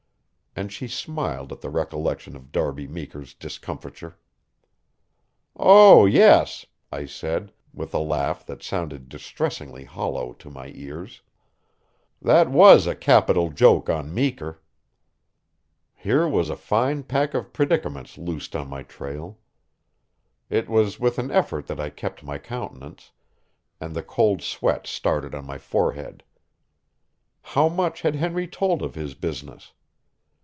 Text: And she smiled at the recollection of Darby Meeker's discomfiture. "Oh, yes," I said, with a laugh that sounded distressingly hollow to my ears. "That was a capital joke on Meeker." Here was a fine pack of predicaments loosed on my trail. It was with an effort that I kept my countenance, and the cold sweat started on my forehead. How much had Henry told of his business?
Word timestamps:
And 0.53 0.69
she 0.69 0.89
smiled 0.89 1.53
at 1.53 1.61
the 1.61 1.69
recollection 1.69 2.35
of 2.35 2.51
Darby 2.51 2.85
Meeker's 2.85 3.33
discomfiture. 3.33 4.17
"Oh, 5.55 6.05
yes," 6.05 6.65
I 6.91 7.05
said, 7.05 7.53
with 7.73 7.93
a 7.93 7.99
laugh 7.99 8.45
that 8.47 8.61
sounded 8.61 9.07
distressingly 9.07 9.85
hollow 9.85 10.33
to 10.33 10.49
my 10.49 10.73
ears. 10.75 11.21
"That 12.21 12.51
was 12.51 12.85
a 12.85 12.93
capital 12.97 13.49
joke 13.49 13.89
on 13.89 14.13
Meeker." 14.13 14.61
Here 15.95 16.27
was 16.27 16.49
a 16.49 16.57
fine 16.57 17.03
pack 17.03 17.33
of 17.33 17.53
predicaments 17.53 18.17
loosed 18.17 18.53
on 18.53 18.67
my 18.67 18.83
trail. 18.83 19.37
It 20.49 20.67
was 20.67 20.99
with 20.99 21.17
an 21.17 21.31
effort 21.31 21.67
that 21.67 21.79
I 21.79 21.89
kept 21.89 22.23
my 22.25 22.37
countenance, 22.37 23.11
and 23.79 23.95
the 23.95 24.03
cold 24.03 24.41
sweat 24.41 24.85
started 24.85 25.33
on 25.33 25.45
my 25.45 25.57
forehead. 25.57 26.23
How 27.41 27.69
much 27.69 28.01
had 28.01 28.15
Henry 28.17 28.49
told 28.49 28.81
of 28.81 28.95
his 28.95 29.15
business? 29.15 29.71